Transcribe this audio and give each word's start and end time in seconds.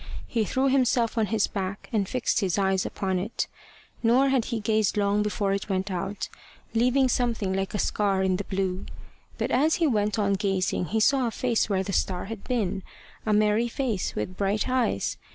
He 0.25 0.45
threw 0.45 0.67
himself 0.67 1.15
on 1.15 1.27
his 1.27 1.45
back, 1.45 1.87
and 1.93 2.09
fixed 2.09 2.39
his 2.39 2.57
eyes 2.57 2.87
upon 2.87 3.19
it. 3.19 3.45
Nor 4.01 4.29
had 4.29 4.45
he 4.45 4.59
gazed 4.59 4.97
long 4.97 5.21
before 5.21 5.53
it 5.53 5.69
went 5.69 5.91
out, 5.91 6.27
leaving 6.73 7.07
something 7.07 7.53
like 7.53 7.75
a 7.75 7.77
scar 7.77 8.23
in 8.23 8.37
the 8.37 8.43
blue. 8.43 8.87
But 9.37 9.51
as 9.51 9.75
he 9.75 9.85
went 9.85 10.17
on 10.17 10.33
gazing 10.33 10.85
he 10.85 10.99
saw 10.99 11.27
a 11.27 11.29
face 11.29 11.69
where 11.69 11.83
the 11.83 11.93
star 11.93 12.25
had 12.25 12.43
been 12.45 12.81
a 13.27 13.31
merry 13.33 13.67
face, 13.67 14.15
with 14.15 14.37
bright 14.37 14.67
eyes. 14.67 15.17